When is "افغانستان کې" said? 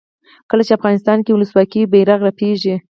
0.77-1.31